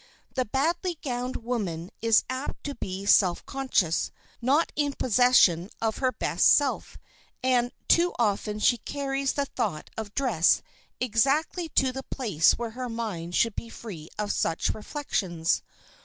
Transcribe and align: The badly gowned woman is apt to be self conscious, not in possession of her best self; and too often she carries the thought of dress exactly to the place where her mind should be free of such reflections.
The 0.33 0.45
badly 0.45 0.97
gowned 1.03 1.35
woman 1.35 1.91
is 2.01 2.23
apt 2.27 2.63
to 2.63 2.73
be 2.73 3.05
self 3.05 3.45
conscious, 3.45 4.09
not 4.41 4.71
in 4.75 4.93
possession 4.93 5.69
of 5.79 5.99
her 5.99 6.11
best 6.11 6.49
self; 6.55 6.97
and 7.43 7.71
too 7.87 8.11
often 8.17 8.57
she 8.57 8.77
carries 8.79 9.33
the 9.33 9.45
thought 9.45 9.91
of 9.95 10.15
dress 10.15 10.63
exactly 10.99 11.69
to 11.75 11.91
the 11.91 12.01
place 12.01 12.53
where 12.53 12.71
her 12.71 12.89
mind 12.89 13.35
should 13.35 13.55
be 13.55 13.69
free 13.69 14.09
of 14.17 14.31
such 14.31 14.69
reflections. 14.73 15.61